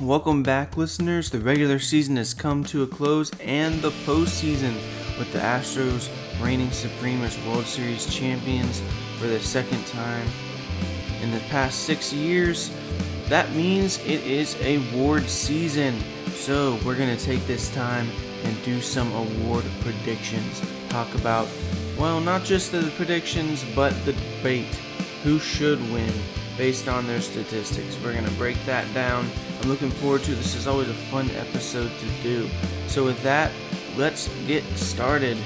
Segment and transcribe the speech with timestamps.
[0.00, 1.28] Welcome back, listeners.
[1.28, 4.72] The regular season has come to a close, and the postseason
[5.18, 6.08] with the Astros
[6.42, 8.80] reigning supreme as World Series champions
[9.18, 10.26] for the second time
[11.20, 12.70] in the past six years.
[13.28, 16.00] That means it is award season.
[16.32, 18.08] So, we're going to take this time
[18.44, 20.62] and do some award predictions.
[20.88, 21.46] Talk about,
[21.98, 24.74] well, not just the predictions, but the debate.
[25.24, 26.10] Who should win
[26.60, 27.96] based on their statistics?
[28.04, 29.26] We're going to break that down.
[29.62, 30.54] I'm looking forward to this.
[30.54, 32.50] is always a fun episode to do.
[32.86, 33.50] So, with that,
[33.96, 35.38] let's get started.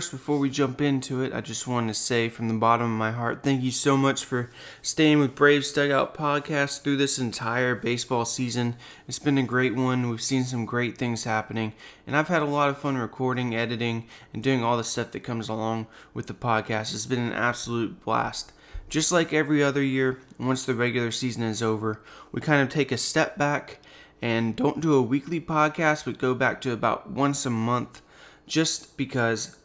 [0.00, 2.98] First, before we jump into it, I just want to say from the bottom of
[2.98, 4.48] my heart, thank you so much for
[4.80, 8.76] staying with Braves Dugout Podcast through this entire baseball season.
[9.06, 10.08] It's been a great one.
[10.08, 11.74] We've seen some great things happening,
[12.06, 15.20] and I've had a lot of fun recording, editing, and doing all the stuff that
[15.20, 16.94] comes along with the podcast.
[16.94, 18.52] It's been an absolute blast.
[18.88, 22.00] Just like every other year, once the regular season is over,
[22.32, 23.80] we kind of take a step back
[24.22, 28.00] and don't do a weekly podcast, but go back to about once a month
[28.46, 29.58] just because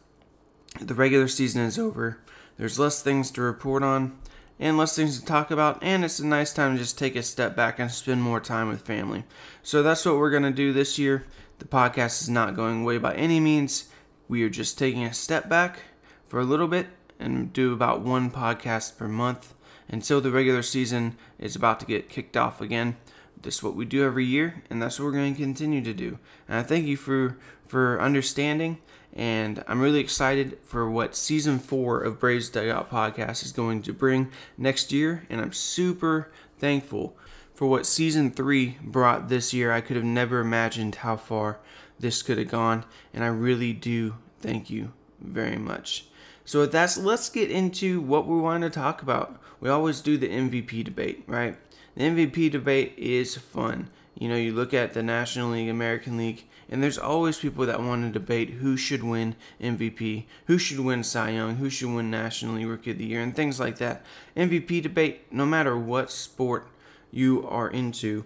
[0.80, 2.18] the regular season is over.
[2.58, 4.18] There's less things to report on
[4.58, 7.22] and less things to talk about, and it's a nice time to just take a
[7.22, 9.24] step back and spend more time with family.
[9.62, 11.26] So that's what we're going to do this year.
[11.58, 13.90] The podcast is not going away by any means.
[14.28, 15.80] We are just taking a step back
[16.26, 16.86] for a little bit
[17.18, 19.54] and do about one podcast per month
[19.88, 22.96] until the regular season is about to get kicked off again.
[23.40, 25.94] This is what we do every year, and that's what we're going to continue to
[25.94, 26.18] do.
[26.48, 28.78] And I thank you for for understanding
[29.16, 33.92] and I'm really excited for what season four of Braves Dugout Podcast is going to
[33.94, 37.16] bring next year, and I'm super thankful
[37.54, 39.72] for what season three brought this year.
[39.72, 41.58] I could have never imagined how far
[41.98, 46.08] this could have gone, and I really do thank you very much.
[46.44, 49.40] So, with that, let's get into what we want to talk about.
[49.60, 51.56] We always do the MVP debate, right?
[51.96, 53.88] The MVP debate is fun.
[54.14, 57.80] You know, you look at the National League, American League, and there's always people that
[57.80, 62.10] want to debate who should win MVP, who should win Cy Young, who should win
[62.10, 64.04] National League Rookie of the Year, and things like that.
[64.36, 66.68] MVP debate, no matter what sport
[67.12, 68.24] you are into,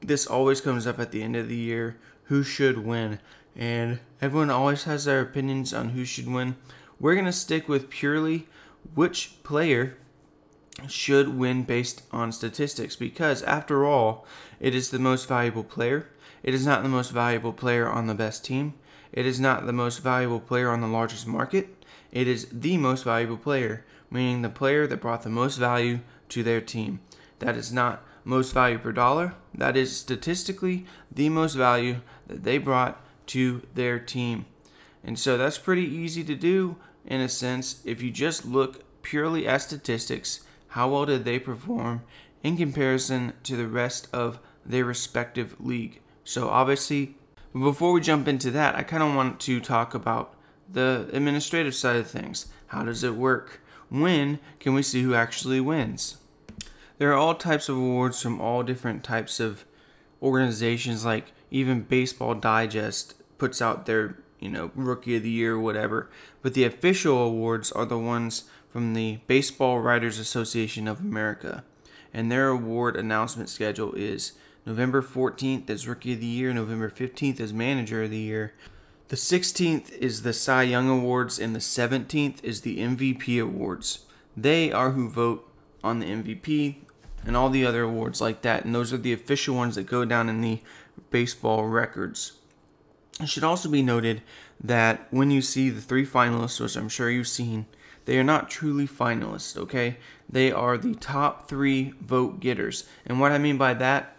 [0.00, 3.18] this always comes up at the end of the year who should win.
[3.54, 6.56] And everyone always has their opinions on who should win.
[6.98, 8.46] We're going to stick with purely
[8.94, 9.96] which player
[10.88, 14.26] should win based on statistics because, after all,
[14.60, 16.08] it is the most valuable player
[16.42, 18.74] it is not the most valuable player on the best team.
[19.12, 21.84] It is not the most valuable player on the largest market.
[22.12, 26.42] It is the most valuable player, meaning the player that brought the most value to
[26.42, 27.00] their team.
[27.38, 29.34] That is not most value per dollar.
[29.54, 34.46] That is statistically the most value that they brought to their team.
[35.04, 39.46] And so that's pretty easy to do in a sense if you just look purely
[39.46, 40.40] at statistics.
[40.68, 42.02] How well did they perform
[42.42, 46.00] in comparison to the rest of their respective league?
[46.26, 47.14] So obviously,
[47.52, 50.34] before we jump into that, I kind of want to talk about
[50.68, 52.48] the administrative side of things.
[52.66, 53.60] How does it work?
[53.90, 56.16] When can we see who actually wins?
[56.98, 59.64] There are all types of awards from all different types of
[60.20, 65.60] organizations, like even Baseball Digest puts out their, you know, Rookie of the Year or
[65.60, 66.10] whatever.
[66.42, 71.62] But the official awards are the ones from the Baseball Writers Association of America.
[72.12, 74.32] And their award announcement schedule is
[74.66, 76.52] November 14th is Rookie of the Year.
[76.52, 78.52] November 15th is Manager of the Year.
[79.06, 84.00] The 16th is the Cy Young Awards, and the 17th is the MVP Awards.
[84.36, 85.48] They are who vote
[85.84, 86.78] on the MVP
[87.24, 90.04] and all the other awards like that, and those are the official ones that go
[90.04, 90.60] down in the
[91.10, 92.32] baseball records.
[93.20, 94.20] It should also be noted
[94.60, 97.66] that when you see the three finalists, which I'm sure you've seen,
[98.04, 99.98] they are not truly finalists, okay?
[100.28, 102.88] They are the top three vote getters.
[103.06, 104.15] And what I mean by that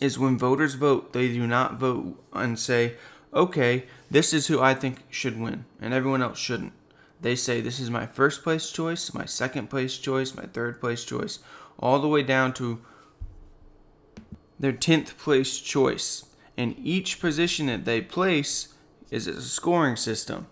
[0.00, 2.94] is when voters vote, they do not vote and say,
[3.32, 6.72] okay, this is who I think should win, and everyone else shouldn't.
[7.20, 11.04] They say, this is my first place choice, my second place choice, my third place
[11.04, 11.40] choice,
[11.78, 12.80] all the way down to
[14.58, 16.26] their 10th place choice.
[16.56, 18.74] And each position that they place
[19.10, 20.46] is a scoring system.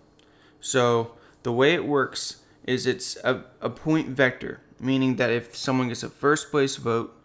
[0.59, 1.13] So
[1.43, 6.03] the way it works is it's a, a point vector, meaning that if someone gets
[6.03, 7.16] a first place vote,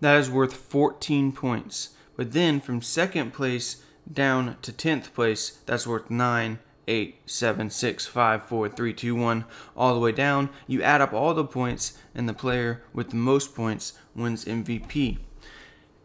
[0.00, 1.90] that is worth 14 points.
[2.16, 6.58] But then from second place down to 10th place, that's worth 9,
[6.88, 9.44] 8, 7, 6, 5, 4, 3, 2, 1,
[9.76, 10.50] all the way down.
[10.66, 15.18] You add up all the points, and the player with the most points wins MVP.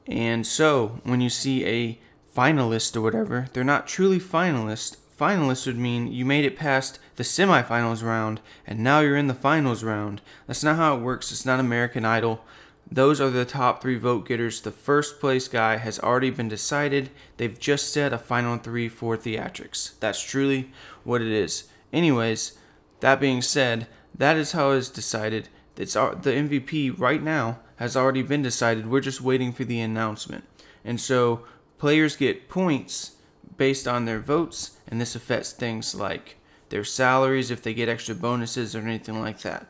[0.08, 2.00] And so, when you see a
[2.36, 4.98] finalist or whatever, they're not truly finalists.
[5.20, 9.34] Finalist would mean you made it past the semifinals round and now you're in the
[9.34, 10.22] finals round.
[10.46, 11.32] That's not how it works.
[11.32, 12.44] It's not American Idol.
[12.90, 14.62] Those are the top three vote getters.
[14.62, 17.10] The first place guy has already been decided.
[17.38, 20.00] They've just set a final three for theatrics.
[20.00, 20.72] That's truly
[21.04, 21.68] what it is.
[21.92, 22.58] Anyways,
[23.00, 25.50] that being said, that is how it's decided.
[25.78, 28.88] It's the MVP right now has already been decided.
[28.88, 30.46] We're just waiting for the announcement.
[30.84, 31.44] And so
[31.78, 33.16] players get points
[33.58, 36.38] based on their votes, and this affects things like
[36.70, 39.68] their salaries if they get extra bonuses or anything like that.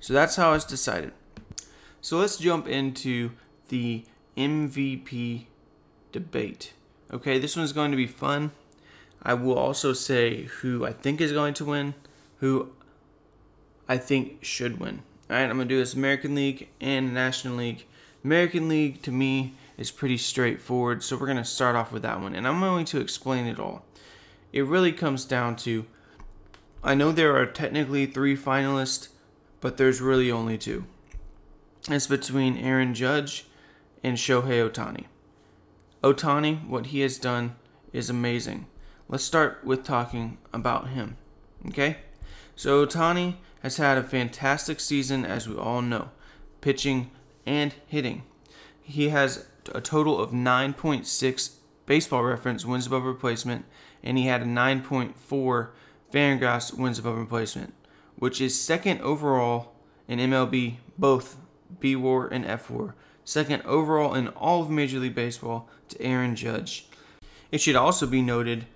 [0.00, 1.12] So that's how it's decided.
[2.06, 3.32] So let's jump into
[3.66, 4.04] the
[4.36, 5.46] MVP
[6.12, 6.72] debate.
[7.12, 8.52] Okay, this one's going to be fun.
[9.24, 11.94] I will also say who I think is going to win,
[12.38, 12.70] who
[13.88, 15.02] I think should win.
[15.28, 17.86] All right, I'm going to do this American League and National League.
[18.22, 22.20] American League to me is pretty straightforward, so we're going to start off with that
[22.20, 22.36] one.
[22.36, 23.84] And I'm going to explain it all.
[24.52, 25.86] It really comes down to
[26.84, 29.08] I know there are technically three finalists,
[29.60, 30.84] but there's really only two.
[31.88, 33.46] It's between Aaron Judge
[34.02, 35.04] and Shohei Ohtani.
[36.02, 37.54] Ohtani, what he has done
[37.92, 38.66] is amazing.
[39.08, 41.16] Let's start with talking about him.
[41.68, 41.98] Okay?
[42.56, 46.10] So, Ohtani has had a fantastic season, as we all know,
[46.60, 47.12] pitching
[47.46, 48.24] and hitting.
[48.82, 51.50] He has a total of 9.6
[51.86, 53.64] baseball reference wins above replacement,
[54.02, 55.68] and he had a 9.4
[56.12, 57.74] Fangraphs wins above replacement,
[58.16, 59.72] which is second overall
[60.08, 61.36] in MLB, both
[61.80, 62.94] B War and F War,
[63.24, 66.86] second overall in all of Major League Baseball to Aaron Judge.
[67.50, 68.66] It should also be noted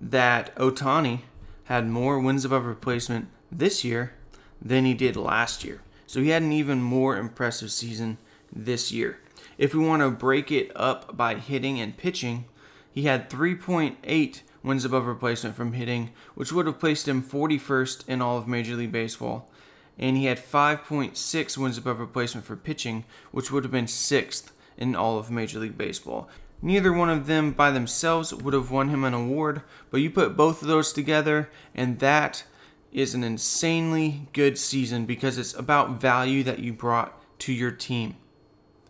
[0.00, 1.22] that Ohtani
[1.64, 4.12] had more wins above replacement this year
[4.60, 5.82] than he did last year.
[6.06, 8.18] So he had an even more impressive season
[8.52, 9.18] this year.
[9.58, 12.44] If we want to break it up by hitting and pitching,
[12.92, 18.22] he had 3.8 wins above replacement from hitting, which would have placed him 41st in
[18.22, 19.48] all of Major League Baseball
[19.98, 24.94] and he had 5.6 wins above replacement for pitching, which would have been sixth in
[24.94, 26.28] all of Major League Baseball.
[26.62, 30.36] Neither one of them by themselves would have won him an award, but you put
[30.36, 32.44] both of those together, and that
[32.92, 38.16] is an insanely good season because it's about value that you brought to your team.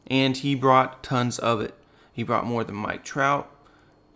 [0.07, 1.75] And he brought tons of it.
[2.13, 3.51] He brought more than Mike Trout.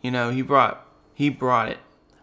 [0.00, 1.78] You know, he brought he brought it.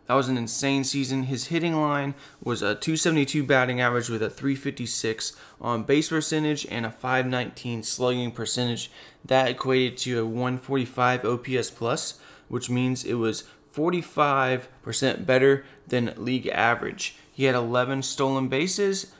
[0.07, 1.23] That was an insane season.
[1.23, 6.85] His hitting line was a 272 batting average with a 356 on base percentage and
[6.85, 8.89] a 519 slugging percentage.
[9.25, 13.43] That equated to a 145 OPS plus, which means it was
[13.75, 17.17] 45% better than league average.
[17.31, 19.11] He had 11 stolen bases,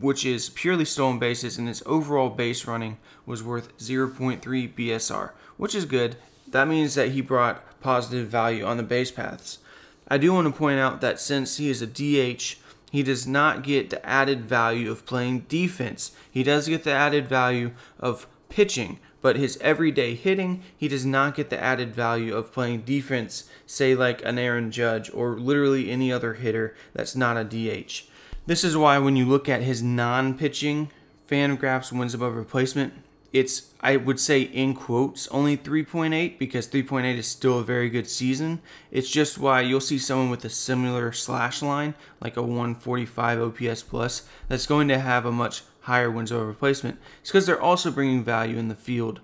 [0.00, 4.40] which is purely stolen bases, and his overall base running was worth 0.3
[4.74, 6.16] BSR, which is good.
[6.48, 9.58] That means that he brought positive value on the base paths.
[10.08, 12.56] I do want to point out that since he is a DH,
[12.90, 16.12] he does not get the added value of playing defense.
[16.30, 21.34] He does get the added value of pitching, but his everyday hitting, he does not
[21.34, 26.10] get the added value of playing defense, say like an Aaron Judge or literally any
[26.10, 28.04] other hitter that's not a DH.
[28.46, 30.90] This is why when you look at his non pitching
[31.28, 32.94] Fangraphs wins above replacement,
[33.32, 38.08] it's I would say in quotes only 3.8 because 3.8 is still a very good
[38.08, 38.60] season.
[38.90, 43.82] It's just why you'll see someone with a similar slash line like a 145 OPS
[43.82, 46.98] plus that's going to have a much higher wins over replacement.
[47.20, 49.20] It's because they're also bringing value in the field.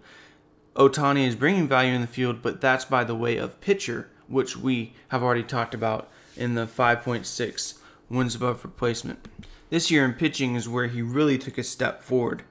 [0.77, 4.57] Ohtani is bringing value in the field, but that's by the way of pitcher, which
[4.57, 9.29] we have already talked about in the 5.6 wins above replacement.
[9.71, 12.45] This year in pitching is where he really took a step forward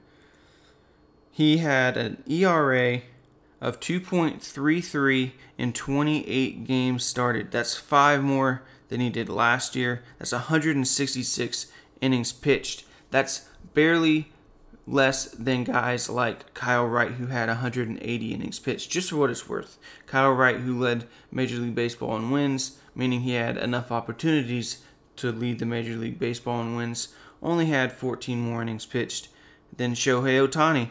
[1.34, 3.00] he had an ERA
[3.60, 7.50] of 2.33 in 28 games started.
[7.50, 10.04] That's five more than he did last year.
[10.20, 11.66] That's 166
[12.00, 12.84] innings pitched.
[13.10, 14.30] That's barely
[14.86, 19.48] less than guys like Kyle Wright, who had 180 innings pitched, just for what it's
[19.48, 19.76] worth.
[20.06, 24.84] Kyle Wright, who led Major League Baseball in wins, meaning he had enough opportunities
[25.16, 27.08] to lead the Major League Baseball in wins,
[27.42, 29.30] only had 14 more innings pitched
[29.76, 30.90] than Shohei Ohtani.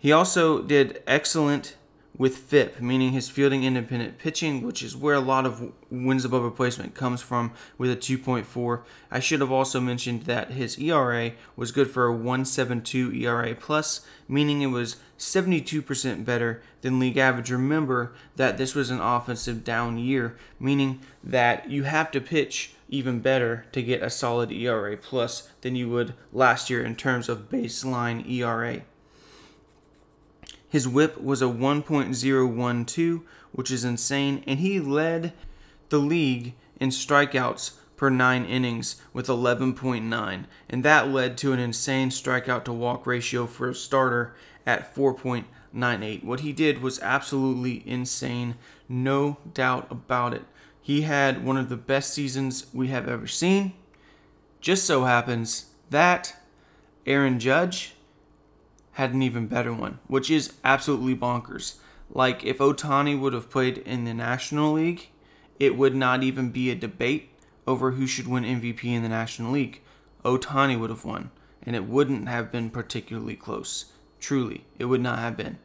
[0.00, 1.74] He also did excellent
[2.16, 6.44] with FIP, meaning his fielding independent pitching, which is where a lot of wins above
[6.44, 8.82] replacement comes from with a 2.4.
[9.10, 14.06] I should have also mentioned that his ERA was good for a 172 ERA plus,
[14.28, 17.50] meaning it was 72% better than league average.
[17.50, 23.18] Remember that this was an offensive down year, meaning that you have to pitch even
[23.18, 27.48] better to get a solid ERA plus than you would last year in terms of
[27.48, 28.82] baseline ERA.
[30.68, 33.22] His whip was a 1.012,
[33.52, 35.32] which is insane, and he led
[35.88, 42.10] the league in strikeouts per nine innings with 11.9, and that led to an insane
[42.10, 44.34] strikeout to walk ratio for a starter
[44.66, 46.22] at 4.98.
[46.22, 48.54] What he did was absolutely insane,
[48.88, 50.44] no doubt about it.
[50.80, 53.72] He had one of the best seasons we have ever seen.
[54.60, 56.36] Just so happens that
[57.06, 57.94] Aaron Judge
[58.98, 61.76] had an even better one, which is absolutely bonkers.
[62.10, 65.06] Like, if Ohtani would have played in the National League,
[65.60, 67.30] it would not even be a debate
[67.64, 69.82] over who should win MVP in the National League.
[70.24, 71.30] Ohtani would have won,
[71.62, 73.92] and it wouldn't have been particularly close.
[74.18, 75.58] Truly, it would not have been.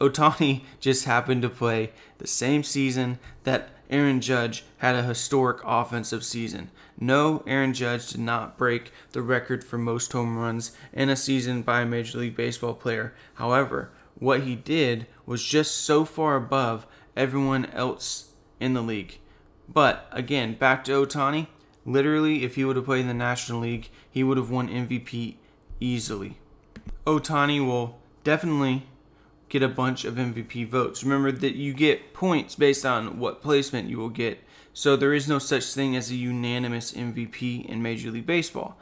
[0.00, 6.24] Ohtani just happened to play the same season that Aaron Judge had a historic offensive
[6.24, 6.70] season.
[6.98, 11.62] No, Aaron Judge did not break the record for most home runs in a season
[11.62, 13.14] by a Major League Baseball player.
[13.34, 16.86] However, what he did was just so far above
[17.16, 19.18] everyone else in the league.
[19.68, 21.46] But again, back to Ohtani,
[21.86, 25.36] Literally, if he would have played in the National League, he would have won MVP
[25.78, 26.36] easily.
[27.06, 28.86] Ohtani will definitely
[29.58, 31.02] get a bunch of MVP votes.
[31.02, 34.44] Remember that you get points based on what placement you will get,
[34.74, 38.78] so there is no such thing as a unanimous MVP in Major League Baseball.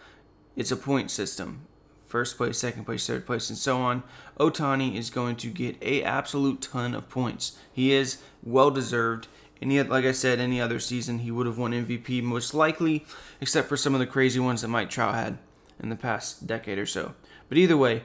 [0.57, 1.69] It's a point system.
[2.09, 4.03] First place, second place, third place, and so on.
[4.41, 7.57] Ohtani is going to get a absolute ton of points.
[7.73, 9.29] He is well deserved.
[9.63, 13.07] Any like I said, any other season he would have won MVP most likely,
[13.41, 15.39] except for some of the crazy ones that Mike Trout had
[15.81, 17.15] in the past decade or so.
[17.49, 18.03] But either way,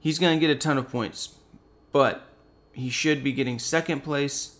[0.00, 1.36] he's going to get a ton of points
[1.92, 2.26] but
[2.72, 4.56] he should be getting second place.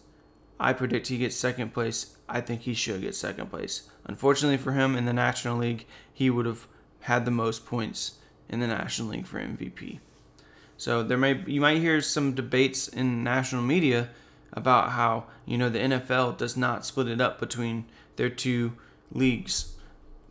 [0.61, 2.17] I predict he gets second place.
[2.29, 3.89] I think he should get second place.
[4.05, 6.69] Unfortunately for him in the National League, he would have
[7.01, 9.99] had the most points in the National League for MVP.
[10.77, 14.11] So there may you might hear some debates in national media
[14.53, 17.87] about how, you know, the NFL does not split it up between
[18.17, 18.73] their two
[19.11, 19.75] leagues.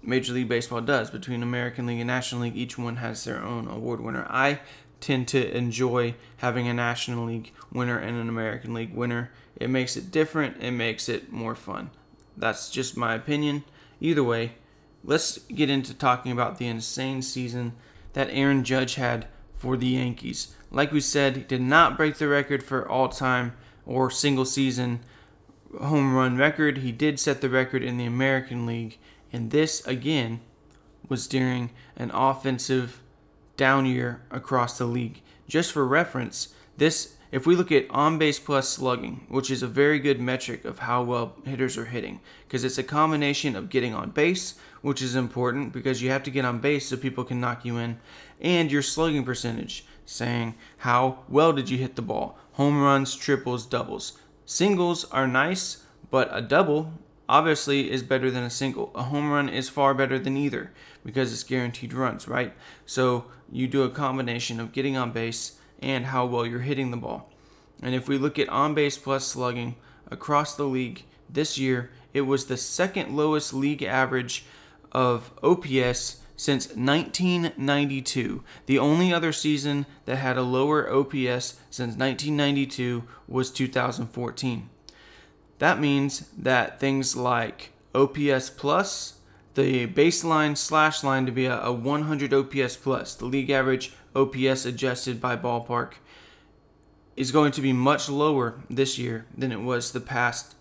[0.04, 2.58] Major League Baseball does between American League and National League.
[2.58, 4.26] Each one has their own award winner.
[4.30, 4.60] I
[5.02, 9.32] tend to enjoy having a National League winner and an American League winner.
[9.56, 11.90] It makes it different, it makes it more fun.
[12.38, 13.64] That's just my opinion.
[14.00, 14.54] Either way,
[15.04, 17.74] let's get into talking about the insane season
[18.14, 20.56] that Aaron Judge had for the Yankees.
[20.72, 23.54] Like we said, he did not break the record for all time
[23.86, 25.02] or single season
[25.80, 26.80] home run record.
[26.80, 28.98] He did set the record in the American League,
[29.32, 30.42] and this again
[31.08, 33.02] was during an offensive
[33.58, 35.22] down year across the league.
[35.48, 39.68] Just for reference, this if we look at on base plus slugging, which is a
[39.68, 43.94] very good metric of how well hitters are hitting, because it's a combination of getting
[43.94, 47.40] on base, which is important because you have to get on base so people can
[47.40, 48.00] knock you in,
[48.42, 52.38] and your slugging percentage, saying how well did you hit the ball.
[52.54, 54.20] Home runs, triples, doubles.
[54.46, 56.92] Singles are nice, but a double
[57.32, 58.92] obviously is better than a single.
[58.94, 60.70] A home run is far better than either
[61.06, 62.54] because it's guaranteed runs, right?
[62.86, 66.98] So you do a combination of getting on base and how well you're hitting the
[66.98, 67.32] ball.
[67.82, 69.78] And if we look at on base plus slugging
[70.12, 74.44] across the league this year, it was the second lowest league average
[74.92, 78.44] of OPS since 1992.
[78.66, 84.70] The only other season that had a lower OPS since 1992 was 2014.
[85.62, 89.20] That means that things like OPS plus,
[89.54, 94.66] the baseline slash line to be a, a 100 OPS plus, the league average OPS
[94.66, 95.94] adjusted by ballpark,
[97.16, 100.56] is going to be much lower this year than it was the past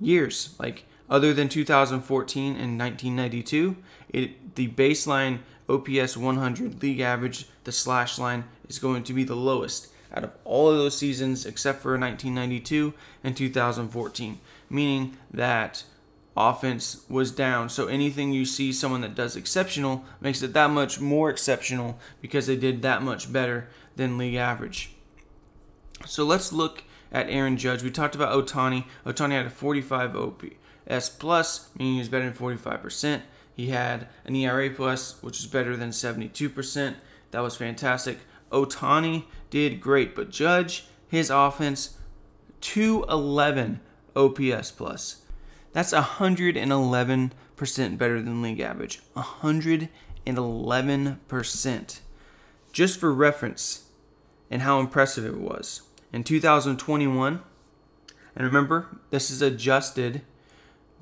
[0.00, 0.56] years.
[0.58, 3.76] Like other than 2014 and 1992,
[4.08, 9.36] it the baseline OPS 100 league average, the slash line is going to be the
[9.36, 14.40] lowest out of all of those seasons except for 1992 and 2014,
[14.70, 15.84] meaning that
[16.36, 17.68] offense was down.
[17.68, 22.46] So anything you see someone that does exceptional makes it that much more exceptional because
[22.46, 24.90] they did that much better than league average.
[26.06, 27.82] So let's look at Aaron Judge.
[27.82, 28.84] We talked about Ohtani.
[29.06, 33.22] Ohtani had a 45 OPS plus, meaning he was better than 45%.
[33.56, 36.96] He had an ERA plus, which is better than 72%.
[37.30, 38.18] That was fantastic.
[38.50, 41.96] Ohtani did great, but Judge his offense
[42.60, 43.78] 211
[44.16, 45.22] OPS plus.
[45.72, 49.00] That's 111% better than league average.
[49.14, 52.00] 111%.
[52.72, 53.84] Just for reference
[54.50, 55.82] and how impressive it was.
[56.12, 57.40] In 2021,
[58.34, 60.22] and remember, this is adjusted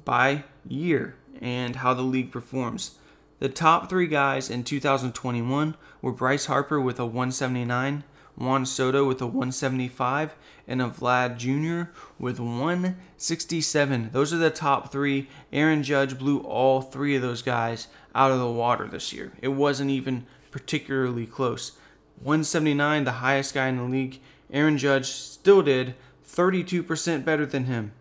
[0.05, 2.99] by year and how the league performs.
[3.39, 8.05] The top three guys in 2021 were Bryce Harper with a 179,
[8.43, 10.35] Juan Soto with a 175,
[10.67, 11.93] and a Vlad Jr.
[12.19, 14.11] with 167.
[14.13, 15.29] Those are the top three.
[15.53, 19.33] Aaron Judge blew all three of those guys out of the water this year.
[19.41, 21.73] It wasn't even particularly close.
[22.21, 24.21] 179, the highest guy in the league.
[24.53, 25.95] Aaron Judge still did
[26.27, 27.93] 32% better than him.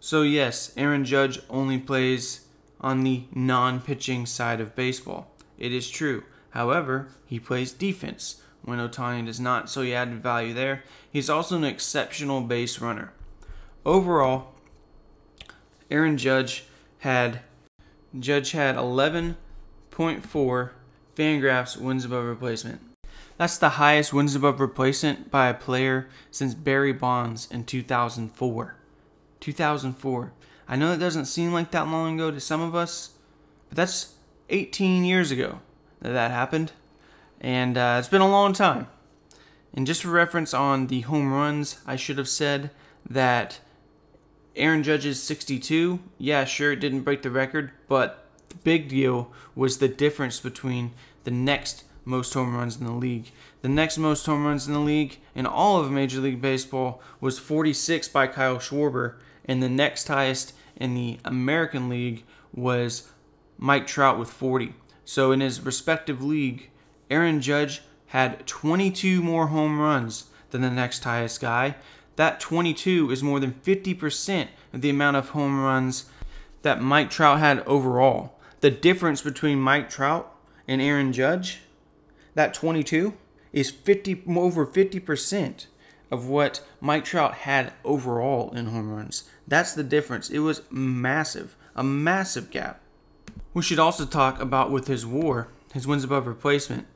[0.00, 2.46] So, yes, Aaron Judge only plays
[2.80, 5.30] on the non pitching side of baseball.
[5.58, 6.24] It is true.
[6.50, 10.84] However, he plays defense when Ohtani does not, so he added value there.
[11.10, 13.12] He's also an exceptional base runner.
[13.84, 14.54] Overall,
[15.90, 16.64] Aaron Judge
[16.98, 17.40] had
[18.18, 20.70] Judge had 11.4
[21.16, 22.80] Fangraphs wins above replacement.
[23.36, 28.76] That's the highest wins above replacement by a player since Barry Bonds in 2004.
[29.40, 30.32] 2004.
[30.66, 33.10] I know it doesn't seem like that long ago to some of us,
[33.68, 34.14] but that's
[34.50, 35.60] 18 years ago
[36.00, 36.72] that that happened.
[37.40, 38.88] And uh, it's been a long time.
[39.72, 42.70] And just for reference on the home runs, I should have said
[43.08, 43.60] that
[44.56, 46.00] Aaron Judge's 62.
[46.18, 50.92] Yeah, sure, it didn't break the record, but the big deal was the difference between
[51.24, 53.30] the next most home runs in the league.
[53.60, 57.38] The next most home runs in the league in all of Major League Baseball was
[57.38, 63.10] 46 by Kyle Schwarber, and the next highest in the American League was
[63.58, 64.74] Mike Trout with 40.
[65.04, 66.70] So in his respective league,
[67.10, 71.76] Aaron Judge had 22 more home runs than the next highest guy.
[72.16, 76.06] That 22 is more than 50% of the amount of home runs
[76.62, 78.38] that Mike Trout had overall.
[78.60, 80.34] The difference between Mike Trout
[80.66, 81.60] and Aaron Judge,
[82.34, 83.14] that 22,
[83.52, 85.66] is 50 over 50%
[86.10, 89.28] of what Mike Trout had overall in home runs.
[89.46, 90.30] That's the difference.
[90.30, 92.80] It was massive, a massive gap.
[93.54, 96.86] We should also talk about with his war, his wins above replacement.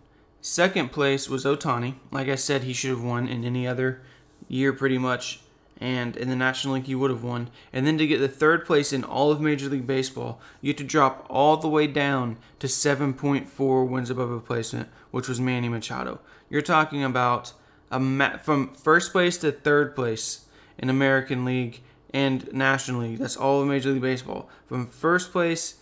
[0.45, 1.95] Second place was Ohtani.
[2.11, 4.03] Like I said, he should have won in any other
[4.49, 5.41] year pretty much.
[5.81, 7.49] And in the National League, he would have won.
[7.73, 10.79] And then to get the third place in all of Major League Baseball, you had
[10.79, 16.19] to drop all the way down to 7.4 wins above replacement, which was Manny Machado.
[16.51, 17.53] You're talking about
[17.93, 23.19] a ma- from first place to third place in American League and National League.
[23.19, 24.49] That's all of Major League Baseball.
[24.67, 25.77] From first place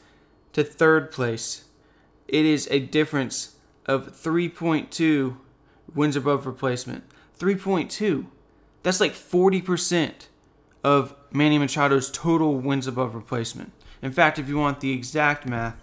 [0.52, 1.64] to third place,
[2.28, 3.56] it is a difference
[3.90, 5.36] of 3.2
[5.94, 7.02] wins above replacement.
[7.38, 8.26] 3.2.
[8.84, 10.28] That's like 40%
[10.84, 13.72] of Manny Machado's total wins above replacement.
[14.00, 15.74] In fact, if you want the exact math,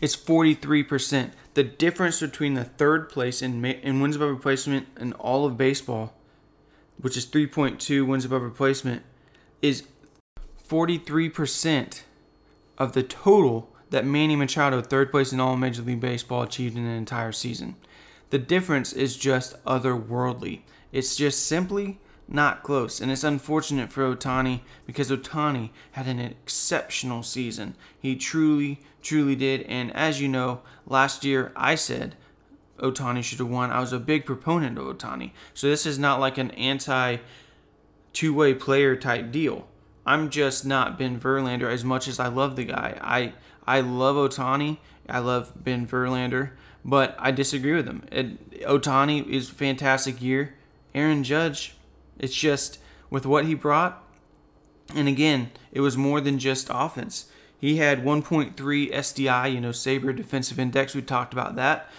[0.00, 1.32] it's 43%.
[1.54, 6.14] The difference between the third place in, in wins above replacement in all of baseball,
[7.00, 9.02] which is 3.2 wins above replacement,
[9.60, 9.84] is
[10.68, 12.02] 43%
[12.78, 16.84] of the total that Manny Machado, third place in all Major League Baseball, achieved in
[16.84, 17.76] an entire season.
[18.30, 20.62] The difference is just otherworldly.
[20.92, 23.00] It's just simply not close.
[23.00, 27.76] And it's unfortunate for Ohtani because Ohtani had an exceptional season.
[27.98, 29.62] He truly, truly did.
[29.62, 32.16] And as you know, last year I said
[32.78, 33.70] Ohtani should have won.
[33.70, 35.30] I was a big proponent of Ohtani.
[35.54, 37.18] So this is not like an anti
[38.12, 39.68] two way player type deal.
[40.04, 42.98] I'm just not Ben Verlander as much as I love the guy.
[43.02, 43.32] I
[43.66, 44.78] I love Ohtani.
[45.08, 46.50] I love Ben Verlander,
[46.84, 48.04] but I disagree with him.
[48.10, 50.54] It, Ohtani is fantastic year.
[50.94, 51.76] Aaron Judge
[52.18, 52.78] it's just
[53.10, 54.02] with what he brought,
[54.94, 57.26] and again, it was more than just offense.
[57.58, 60.94] He had 1.3 SDI, you know, SABR Defensive Index.
[60.94, 61.90] We talked about that,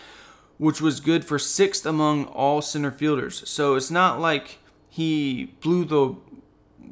[0.57, 3.47] which was good for sixth among all center fielders.
[3.49, 6.15] So it's not like he blew the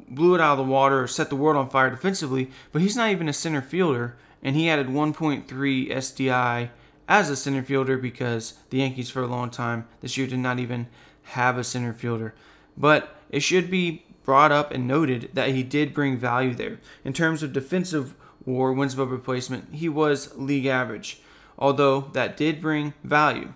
[0.08, 2.96] blew it out of the water or set the world on fire defensively, but he's
[2.96, 5.44] not even a center fielder, and he added 1.3
[5.92, 6.70] SDI
[7.10, 10.60] as a center fielder because the Yankees for a long time this year did not
[10.60, 10.86] even
[11.24, 12.36] have a center fielder.
[12.78, 16.80] But it should be brought up and noted that he did bring value there.
[17.04, 18.14] In terms of defensive
[18.46, 21.22] war, wins above replacement, he was league average,
[21.58, 23.52] although that did bring value.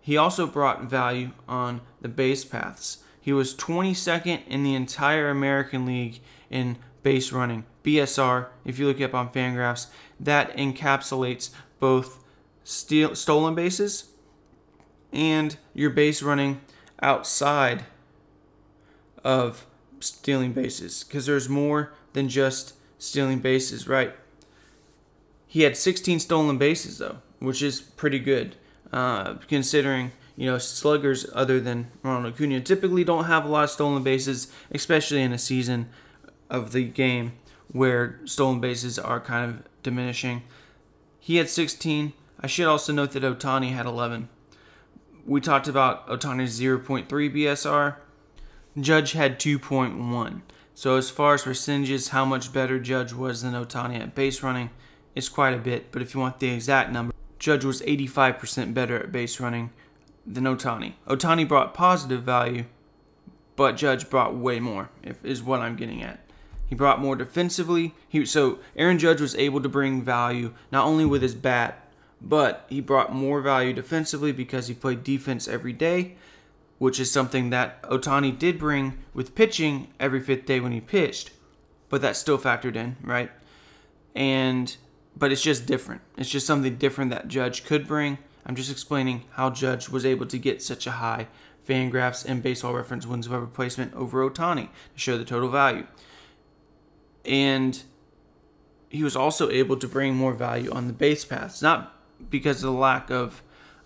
[0.00, 3.04] He also brought value on the base paths.
[3.20, 6.20] He was 22nd in the entire American League
[6.50, 7.64] in base running.
[7.84, 9.86] BSR, if you look up on Fangraphs,
[10.18, 12.24] that encapsulates both
[12.64, 14.10] steal, stolen bases
[15.12, 16.60] and your base running
[17.00, 17.84] outside
[19.22, 19.66] of
[20.00, 24.14] stealing bases because there's more than just stealing bases, right?
[25.46, 28.56] He had 16 stolen bases though, which is pretty good
[28.92, 33.70] uh, considering you know sluggers other than Ronald Acuna typically don't have a lot of
[33.70, 35.88] stolen bases, especially in a season
[36.50, 37.32] of the game
[37.72, 40.42] where stolen bases are kind of diminishing.
[41.18, 42.12] He had 16.
[42.40, 44.28] I should also note that Ohtani had 11.
[45.26, 47.96] We talked about Ohtani's 0.3 BSR.
[48.78, 50.42] Judge had 2.1.
[50.74, 54.70] So as far as percentages, how much better Judge was than Ohtani at base running,
[55.14, 55.92] is quite a bit.
[55.92, 59.70] But if you want the exact number, Judge was 85% better at base running
[60.26, 60.94] than Ohtani.
[61.06, 62.64] Ohtani brought positive value,
[63.56, 64.90] but Judge brought way more.
[65.02, 66.23] If, is what I'm getting at.
[66.66, 67.94] He brought more defensively.
[68.08, 71.88] He so Aaron Judge was able to bring value not only with his bat,
[72.20, 76.16] but he brought more value defensively because he played defense every day,
[76.78, 81.30] which is something that Ohtani did bring with pitching every fifth day when he pitched,
[81.88, 83.30] but that still factored in, right?
[84.14, 84.74] And
[85.16, 86.00] but it's just different.
[86.16, 88.18] It's just something different that Judge could bring.
[88.46, 91.28] I'm just explaining how Judge was able to get such a high
[91.66, 95.86] Fangraphs and Baseball Reference wins above replacement over Ohtani to show the total value.
[97.24, 97.82] And
[98.88, 101.96] he was also able to bring more value on the base paths, not
[102.30, 103.42] because of the lack of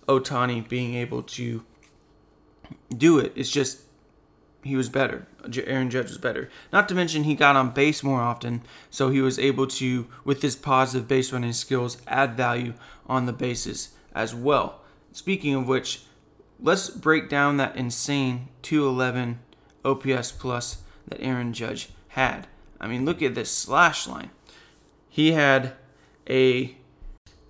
[0.07, 1.63] Ohtani being able to
[2.95, 3.33] do it.
[3.35, 3.81] It's just
[4.63, 5.25] he was better.
[5.65, 6.49] Aaron Judge was better.
[6.73, 10.41] Not to mention he got on base more often, so he was able to, with
[10.41, 12.73] his positive base running skills, add value
[13.07, 14.81] on the bases as well.
[15.11, 16.03] Speaking of which,
[16.59, 19.39] let's break down that insane 211
[19.85, 22.47] OPS plus that Aaron Judge had.
[22.79, 24.31] I mean, look at this slash line.
[25.09, 25.73] He had
[26.29, 26.77] a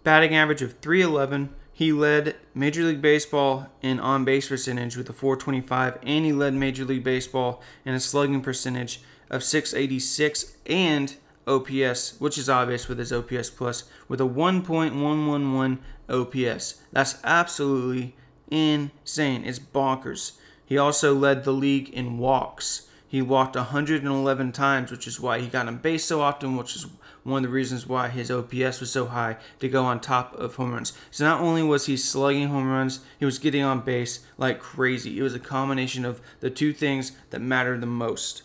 [0.03, 1.53] batting average of 311.
[1.71, 6.53] He led Major League Baseball in on base percentage with a 425, and he led
[6.53, 11.15] Major League Baseball in a slugging percentage of 686 and
[11.47, 15.77] OPS, which is obvious with his OPS plus, with a 1.111
[16.09, 16.81] OPS.
[16.91, 18.15] That's absolutely
[18.49, 19.45] insane.
[19.45, 20.33] It's bonkers.
[20.65, 22.88] He also led the league in walks.
[23.09, 26.85] He walked 111 times, which is why he got on base so often, which is
[27.23, 30.55] one of the reasons why his OPS was so high to go on top of
[30.55, 30.93] home runs.
[31.09, 35.17] So not only was he slugging home runs, he was getting on base like crazy.
[35.17, 38.43] It was a combination of the two things that mattered the most.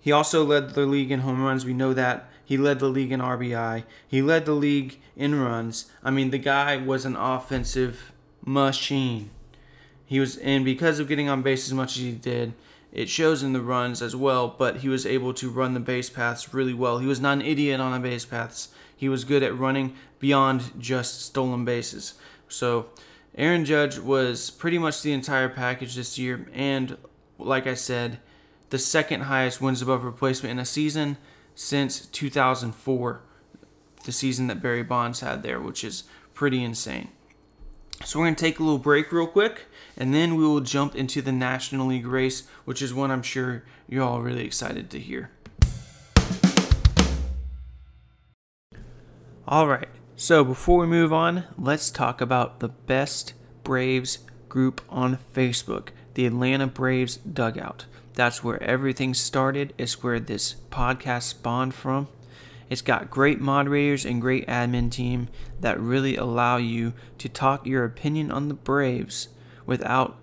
[0.00, 1.66] He also led the league in home runs.
[1.66, 2.30] We know that.
[2.42, 3.84] He led the league in RBI.
[4.08, 5.90] He led the league in runs.
[6.02, 8.10] I mean, the guy was an offensive
[8.42, 9.30] machine.
[10.06, 12.54] He was, and because of getting on base as much as he did,
[12.92, 16.10] it shows in the runs as well, but he was able to run the base
[16.10, 16.98] paths really well.
[16.98, 18.68] He was not an idiot on the base paths.
[18.94, 22.14] He was good at running beyond just stolen bases.
[22.48, 22.90] So,
[23.34, 26.98] Aaron Judge was pretty much the entire package this year, and
[27.38, 28.20] like I said,
[28.68, 31.16] the second highest wins above replacement in a season
[31.54, 33.22] since 2004,
[34.04, 37.08] the season that Barry Bonds had there, which is pretty insane.
[38.04, 40.94] So we're going to take a little break real quick, and then we will jump
[40.94, 44.98] into the National League race, which is one I'm sure you're all really excited to
[44.98, 45.30] hear.
[49.46, 55.18] All right, so before we move on, let's talk about the best Braves group on
[55.34, 57.86] Facebook, the Atlanta Braves Dugout.
[58.14, 59.72] That's where everything started.
[59.78, 62.08] It's where this podcast spawned from.
[62.70, 65.28] It's got great moderators and great admin team
[65.60, 69.28] that really allow you to talk your opinion on the Braves
[69.66, 70.18] without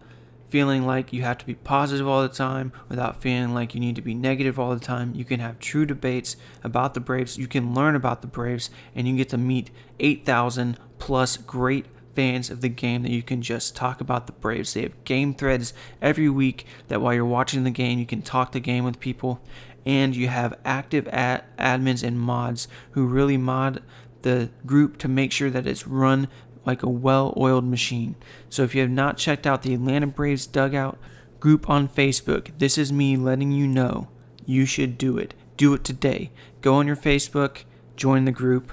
[0.49, 3.95] feeling like you have to be positive all the time, without feeling like you need
[3.95, 5.13] to be negative all the time.
[5.13, 7.37] You can have true debates about the Braves.
[7.37, 12.49] You can learn about the Braves, and you get to meet 8,000 plus great fans
[12.49, 14.73] of the game that you can just talk about the Braves.
[14.73, 18.51] They have game threads every week that while you're watching the game, you can talk
[18.51, 19.41] the game with people
[19.85, 23.81] and you have active ad- admins and mods who really mod
[24.21, 26.27] the group to make sure that it's run
[26.65, 28.15] like a well oiled machine.
[28.49, 30.97] So if you have not checked out the Atlanta Braves Dugout
[31.39, 34.07] group on Facebook, this is me letting you know
[34.45, 35.33] you should do it.
[35.57, 36.31] Do it today.
[36.61, 37.63] Go on your Facebook,
[37.95, 38.71] join the group,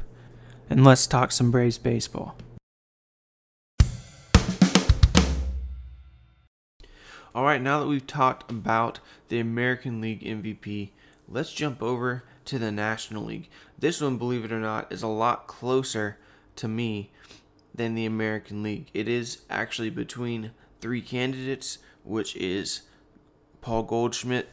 [0.70, 2.36] and let's talk some Braves baseball.
[7.34, 10.88] All right, now that we've talked about the American League MVP,
[11.28, 13.50] let's jump over to the National League.
[13.78, 16.16] This one, believe it or not, is a lot closer
[16.56, 17.10] to me
[17.76, 18.88] than the American League.
[18.94, 22.82] It is actually between three candidates, which is
[23.60, 24.48] Paul Goldschmidt,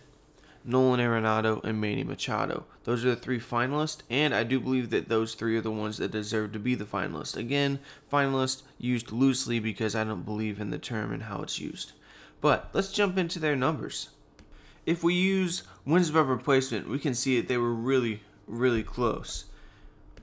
[0.66, 2.66] Nolan Arenado, and Manny Machado.
[2.86, 5.98] Those are the three finalists, and I do believe that those three are the ones
[5.98, 7.36] that deserve to be the finalists.
[7.36, 7.80] Again,
[8.12, 11.94] finalist used loosely because I don't believe in the term and how it's used.
[12.42, 14.10] But let's jump into their numbers.
[14.86, 19.46] if we use wins above replacement, we can see that they were really, really close.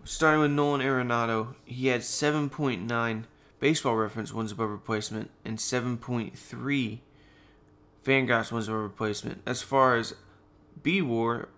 [0.05, 3.25] Starting with Nolan Arenado, he had 7.9
[3.61, 6.99] baseball reference wins above replacement and 7.3
[8.05, 9.43] Fangraphs wins above replacement.
[9.45, 10.15] As far as
[10.83, 11.49] B War,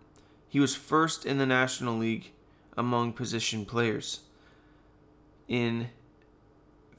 [0.48, 2.32] he was first in the National League
[2.76, 4.20] among position players.
[5.46, 5.88] In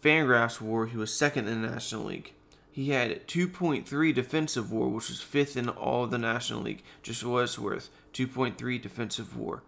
[0.01, 2.34] Fangraphs War, he was second in the National League.
[2.71, 6.84] He had 2.3 defensive war, which was fifth in all of the National League.
[7.03, 9.62] Just was worth 2.3 defensive war.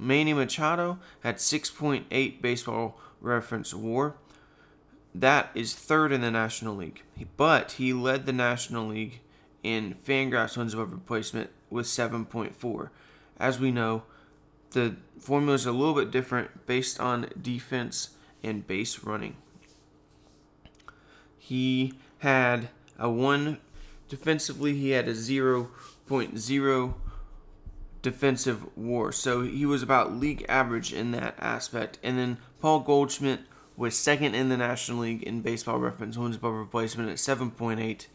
[0.00, 4.14] Manny Machado had 6.8 baseball reference war.
[5.14, 7.02] That is third in the National League.
[7.36, 9.20] But he led the National League
[9.62, 12.88] in Fangraphs wins above replacement with 7.4.
[13.38, 14.04] As we know,
[14.70, 18.10] the formula is a little bit different based on defense
[18.42, 19.36] and base running.
[21.38, 23.58] He had a 1
[24.08, 26.94] defensively, he had a 0.0
[28.02, 29.12] defensive war.
[29.12, 31.98] So he was about league average in that aspect.
[32.02, 33.40] And then Paul Goldschmidt
[33.76, 38.06] was second in the National League in baseball reference wins above replacement at 7.8.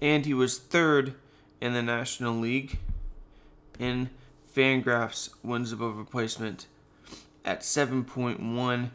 [0.00, 1.14] And he was third
[1.60, 2.78] in the National League
[3.78, 4.10] in
[4.54, 6.66] Fangraphs wins above replacement
[7.44, 8.90] at 7.1.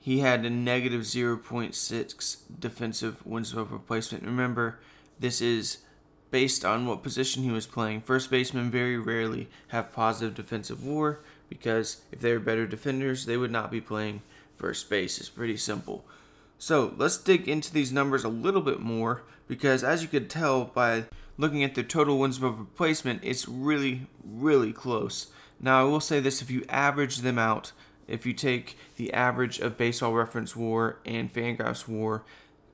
[0.00, 4.24] He had a negative 0.6 defensive wins above replacement.
[4.24, 4.80] Remember,
[5.20, 5.78] this is
[6.32, 8.00] based on what position he was playing.
[8.00, 13.36] First basemen very rarely have positive defensive war because if they were better defenders, they
[13.36, 14.22] would not be playing
[14.56, 15.18] first base.
[15.20, 16.04] It's pretty simple.
[16.58, 20.64] So let's dig into these numbers a little bit more because as you could tell
[20.64, 21.04] by
[21.36, 25.26] looking at the total wins above replacement, it's really, really close.
[25.60, 27.72] Now I will say this, if you average them out,
[28.08, 32.24] if you take the average of baseball reference war and Fangraphs war,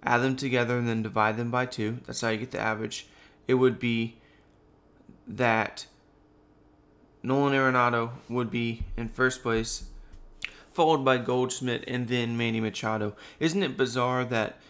[0.04, 3.08] add them together and then divide them by two, that's how you get the average
[3.48, 4.18] it would be
[5.26, 5.86] that
[7.22, 9.84] Nolan Arenado would be in first place,
[10.72, 13.16] followed by Goldschmidt and then Manny Machado.
[13.40, 14.60] Isn't it bizarre that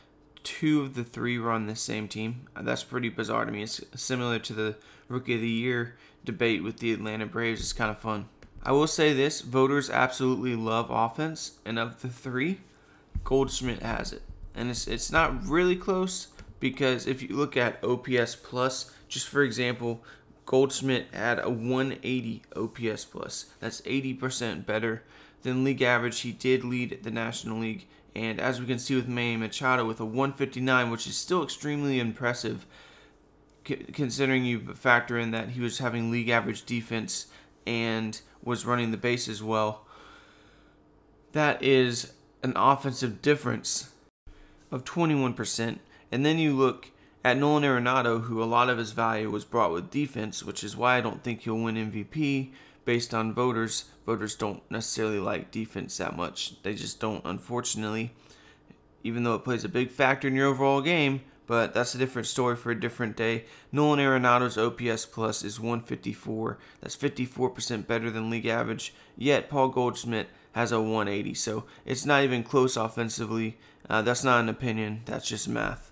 [0.44, 2.48] two of the three on the same team?
[2.58, 3.64] That's pretty bizarre to me.
[3.64, 4.76] It's similar to the
[5.08, 7.60] Rookie of the Year debate with the Atlanta Braves.
[7.60, 8.28] It's kind of fun.
[8.62, 12.60] I will say this voters absolutely love offense, and of the three,
[13.24, 14.22] Goldschmidt has it.
[14.54, 16.28] And it's, it's not really close
[16.60, 20.02] because if you look at OPS plus, just for example,
[20.46, 23.46] Goldschmidt had a 180 OPS plus.
[23.60, 25.02] That's 80% better
[25.42, 26.20] than league average.
[26.20, 30.00] He did lead the National League, and as we can see with Manny Machado with
[30.00, 32.66] a 159, which is still extremely impressive,
[33.64, 37.26] considering you factor in that he was having league average defense
[37.66, 39.84] and was running the base as well.
[41.32, 43.90] That is an offensive difference
[44.70, 45.78] of 21%
[46.10, 46.90] and then you look
[47.24, 50.76] at Nolan Arenado, who a lot of his value was brought with defense, which is
[50.76, 52.52] why I don't think he'll win MVP
[52.84, 53.86] based on voters.
[54.06, 56.62] Voters don't necessarily like defense that much.
[56.62, 58.12] They just don't, unfortunately,
[59.02, 61.20] even though it plays a big factor in your overall game.
[61.46, 63.46] But that's a different story for a different day.
[63.72, 66.58] Nolan Arenado's OPS plus is 154.
[66.82, 68.94] That's 54% better than league average.
[69.16, 71.32] Yet Paul Goldschmidt has a 180.
[71.32, 73.56] So it's not even close offensively.
[73.88, 75.00] Uh, that's not an opinion.
[75.06, 75.90] That's just math.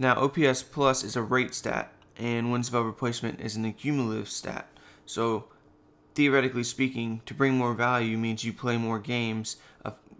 [0.00, 4.66] Now, OPS plus is a rate stat, and wins above replacement is an accumulative stat.
[5.04, 5.48] So,
[6.14, 9.56] theoretically speaking, to bring more value means you play more games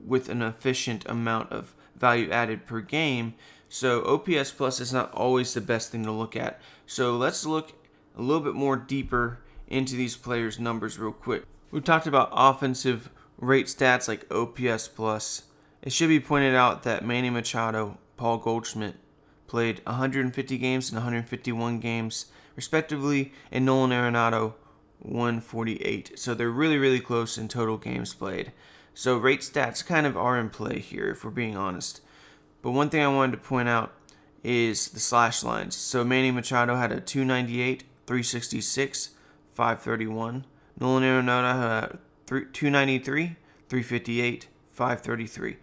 [0.05, 3.33] with an efficient amount of value added per game.
[3.71, 6.61] So, OPS plus is not always the best thing to look at.
[6.85, 7.73] So, let's look
[8.19, 11.45] a little bit more deeper into these players' numbers real quick.
[11.71, 15.45] We've talked about offensive rate stats like OPS plus.
[15.81, 18.97] It should be pointed out that Manny Machado, Paul Goldschmidt,
[19.51, 24.55] played 150 games and 151 games, respectively, and Nolan Arenado
[25.01, 26.17] 148.
[26.17, 28.53] So they're really, really close in total games played.
[28.95, 32.01] So rate stats kind of are in play here, if we're being honest.
[32.63, 33.93] But one thing I wanted to point out
[34.45, 35.75] is the slash lines.
[35.75, 39.11] So Manny Machado had a 298, 366,
[39.53, 40.45] 531.
[40.79, 43.37] Nolan Arenado had a 293,
[43.69, 45.57] 358, 533.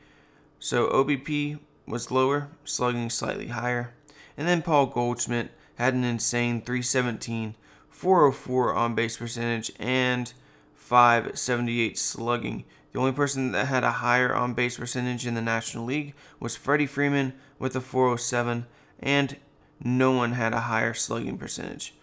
[0.59, 3.93] So OBP was lower, slugging slightly higher.
[4.37, 7.55] And then Paul Goldschmidt had an insane 317,
[7.89, 10.33] 404 on base percentage, and
[10.75, 12.65] 578 slugging.
[12.91, 16.55] The only person that had a higher on base percentage in the National League was
[16.55, 18.65] Freddie Freeman with a 407,
[18.99, 19.37] and
[19.83, 21.93] no one had a higher slugging percentage.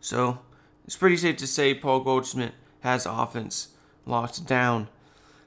[0.00, 0.40] So
[0.84, 3.68] it's pretty safe to say Paul Goldschmidt has offense
[4.04, 4.88] locked down.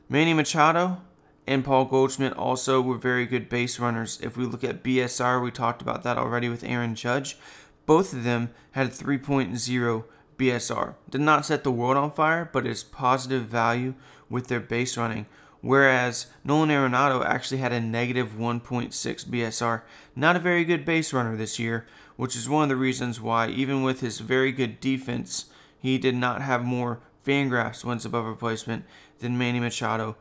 [0.08, 1.02] Manny Machado
[1.48, 4.20] and Paul Goldschmidt also were very good base runners.
[4.22, 7.38] If we look at BSR, we talked about that already with Aaron Judge.
[7.86, 10.04] Both of them had 3.0
[10.38, 10.96] BSR.
[11.10, 13.94] Did not set the world on fire, but is positive value
[14.30, 15.28] with their base running.
[15.62, 18.92] Whereas Nolan Arenado actually had a negative 1.6
[19.26, 19.82] BSR.
[20.16, 21.86] Not a very good base runner this year,
[22.18, 25.46] which is one of the reasons why, even with his very good defense,
[25.80, 28.86] he did not have more Fangraphs wins above replacement
[29.20, 30.16] than Manny Machado.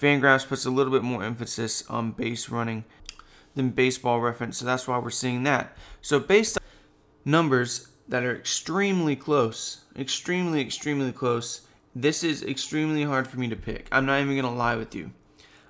[0.00, 2.84] Fangraphs puts a little bit more emphasis on base running
[3.54, 5.76] than baseball reference, so that's why we're seeing that.
[6.00, 6.64] So based on
[7.24, 11.62] numbers that are extremely close, extremely, extremely close,
[11.94, 13.88] this is extremely hard for me to pick.
[13.92, 15.12] I'm not even going to lie with you.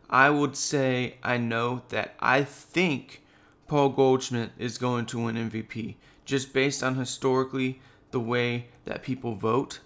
[0.08, 3.22] I would say I know that I think
[3.66, 9.34] Paul Goldschmidt is going to win MVP just based on historically the way that people
[9.34, 9.80] vote,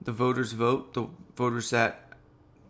[0.00, 2.11] the voters vote, the voters that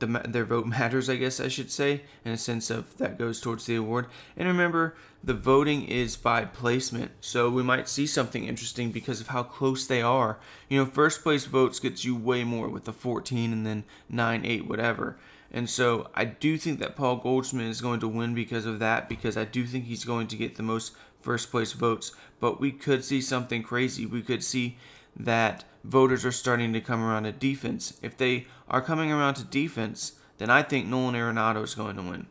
[0.03, 3.41] the, their vote matters, I guess I should say, in a sense of that goes
[3.41, 4.07] towards the award.
[4.37, 9.29] And remember, the voting is by placement, so we might see something interesting because of
[9.29, 10.39] how close they are.
[10.69, 14.45] You know, first place votes gets you way more with the 14 and then 9,
[14.45, 15.17] 8, whatever.
[15.53, 19.09] And so I do think that Paul Goldschmidt is going to win because of that,
[19.09, 22.13] because I do think he's going to get the most first place votes.
[22.41, 24.07] But we could see something crazy.
[24.07, 24.77] We could see
[25.17, 27.99] that voters are starting to come around to defense.
[28.03, 32.03] If they are coming around to defense, then I think Nolan Arenado is going to
[32.03, 32.27] win.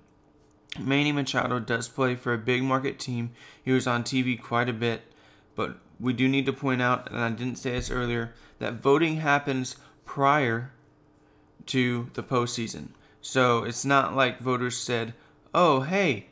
[0.80, 3.32] Manny Machado does play for a big market team.
[3.64, 5.02] He was on TV quite a bit,
[5.56, 9.18] but we do need to point out, and I didn't say this earlier, that voting
[9.18, 10.72] happens prior
[11.68, 12.90] to the postseason.
[13.22, 15.14] So it's not like voters said,
[15.54, 16.28] oh, hey,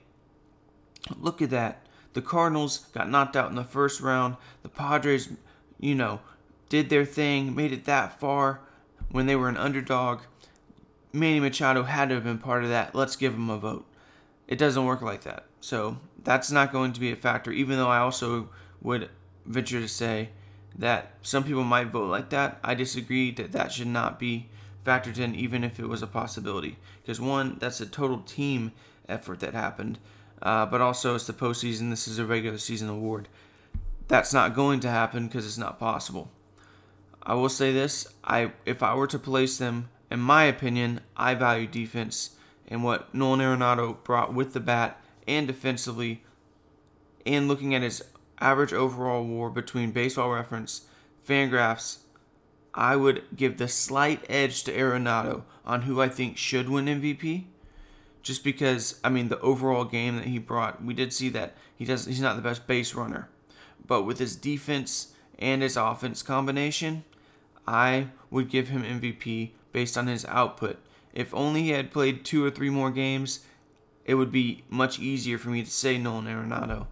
[1.18, 1.86] look at that.
[2.14, 4.38] The Cardinals got knocked out in the first round.
[4.64, 5.30] The Padres,
[5.80, 6.22] you know,
[6.70, 8.62] did their thing, made it that far
[9.12, 10.22] when they were an underdog.
[11.12, 12.94] Manny Machado had to have been part of that.
[12.94, 13.86] Let's give him a vote.
[14.48, 15.46] It doesn't work like that.
[15.60, 18.50] So that's not going to be a factor, even though I also
[18.82, 19.10] would
[19.46, 20.30] venture to say
[20.78, 22.60] that some people might vote like that.
[22.64, 24.50] I disagree that that should not be
[24.86, 26.78] factored in, even if it was a possibility.
[27.02, 28.72] Because, one, that's a total team
[29.08, 29.98] effort that happened,
[30.42, 31.90] uh, but also it's the postseason.
[31.90, 33.28] This is a regular season award.
[34.08, 36.32] That's not going to happen because it's not possible.
[37.30, 41.36] I will say this: I if I were to place them, in my opinion, I
[41.36, 42.32] value defense
[42.68, 46.24] and what Nolan Arenado brought with the bat and defensively,
[47.28, 48.04] and looking at his
[48.40, 50.88] average overall WAR between Baseball Reference,
[51.28, 52.00] Fangraphs,
[52.74, 57.46] I would give the slight edge to Arenado on who I think should win MVP.
[58.24, 61.86] Just because, I mean, the overall game that he brought, we did see that he
[61.86, 62.06] does.
[62.06, 63.30] He's not the best base runner,
[63.86, 67.04] but with his defense and his offense combination,
[67.70, 70.80] I would give him MVP based on his output.
[71.14, 73.46] If only he had played two or three more games,
[74.06, 76.88] it would be much easier for me to say Nolan Arenado.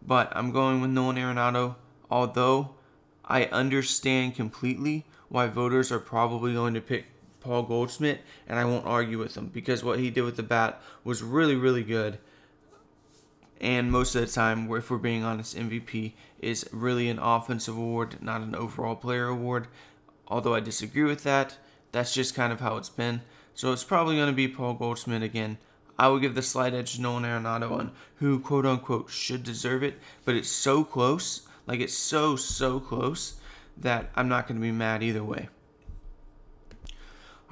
[0.00, 1.74] But I'm going with Nolan Arenado,
[2.08, 2.70] although
[3.24, 7.06] I understand completely why voters are probably going to pick
[7.40, 10.80] Paul Goldschmidt, and I won't argue with them because what he did with the bat
[11.02, 12.18] was really, really good.
[13.60, 18.22] And most of the time, if we're being honest, MVP is really an offensive award,
[18.22, 19.66] not an overall player award.
[20.30, 21.56] Although I disagree with that,
[21.92, 23.22] that's just kind of how it's been.
[23.54, 25.58] So it's probably going to be Paul Goldschmidt again.
[25.98, 29.82] I would give the slight edge to Nolan Arenado on who, quote unquote, should deserve
[29.82, 33.34] it, but it's so close, like it's so, so close,
[33.76, 35.48] that I'm not going to be mad either way.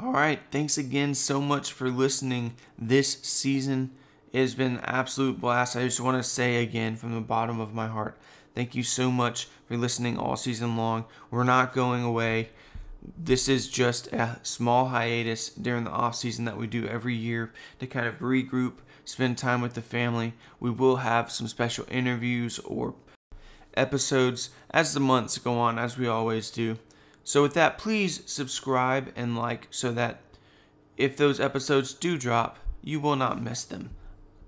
[0.00, 3.90] All right, thanks again so much for listening this season.
[4.32, 5.76] It has been an absolute blast.
[5.76, 8.16] I just want to say again from the bottom of my heart,
[8.54, 11.04] thank you so much for listening all season long.
[11.30, 12.50] We're not going away
[13.02, 17.52] this is just a small hiatus during the off season that we do every year
[17.78, 20.34] to kind of regroup, spend time with the family.
[20.60, 22.94] We will have some special interviews or
[23.74, 26.78] episodes as the months go on, as we always do.
[27.24, 30.20] So, with that, please subscribe and like so that
[30.96, 33.90] if those episodes do drop, you will not miss them.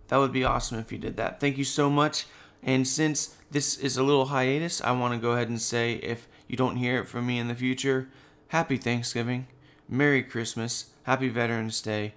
[0.09, 1.41] That would be awesome if you did that.
[1.41, 2.27] Thank you so much.
[2.63, 6.27] And since this is a little hiatus, I want to go ahead and say if
[6.49, 8.09] you don't hear it from me in the future,
[8.51, 9.47] Happy Thanksgiving,
[9.89, 12.15] Merry Christmas, Happy Veterans Day.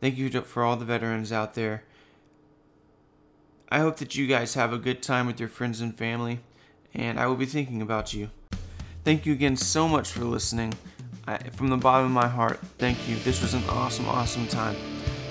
[0.00, 1.84] Thank you to, for all the veterans out there.
[3.68, 6.40] I hope that you guys have a good time with your friends and family,
[6.94, 8.30] and I will be thinking about you.
[9.04, 10.72] Thank you again so much for listening.
[11.26, 13.16] I, from the bottom of my heart, thank you.
[13.16, 14.76] This was an awesome, awesome time.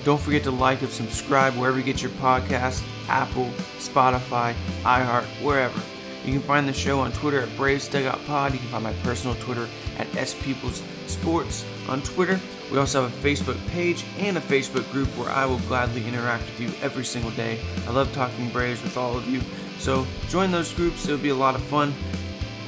[0.04, 5.80] Don't forget to like and subscribe wherever you get your podcast Apple, Spotify, iHeart, wherever.
[6.24, 8.52] You can find the show on Twitter at Braves Dugout Pod.
[8.52, 9.68] You can find my personal Twitter
[9.98, 12.40] at S Peoples Sports on Twitter.
[12.72, 16.44] We also have a Facebook page and a Facebook group where I will gladly interact
[16.44, 17.60] with you every single day.
[17.86, 19.42] I love talking Braves with all of you.
[19.78, 21.92] So join those groups, it'll be a lot of fun.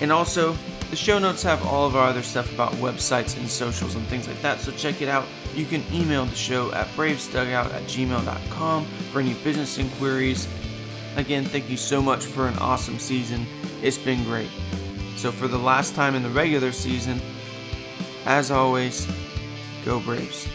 [0.00, 0.54] And also,
[0.90, 4.28] the show notes have all of our other stuff about websites and socials and things
[4.28, 5.24] like that, so check it out.
[5.54, 10.46] You can email the show at bravesdugout at gmail.com for any business inquiries.
[11.16, 13.46] Again, thank you so much for an awesome season.
[13.82, 14.50] It's been great.
[15.16, 17.20] So, for the last time in the regular season,
[18.26, 19.08] as always,
[19.84, 20.46] go Braves.